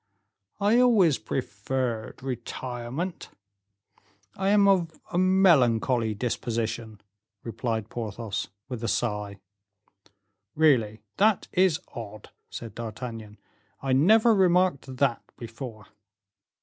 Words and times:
"I 0.59 0.79
always 0.79 1.19
preferred 1.19 2.23
retirement. 2.23 3.29
I 4.35 4.49
am 4.49 4.67
of 4.67 4.99
a 5.11 5.19
melancholy 5.19 6.15
disposition," 6.15 7.01
replied 7.43 7.91
Porthos, 7.91 8.47
with 8.67 8.83
a 8.83 8.87
sigh. 8.87 9.37
"Really, 10.55 11.01
that 11.17 11.47
is 11.51 11.79
odd," 11.89 12.31
said 12.49 12.73
D'Artagnan, 12.73 13.37
"I 13.79 13.93
never 13.93 14.33
remarked 14.33 14.97
that 14.97 15.21
before." 15.37 15.85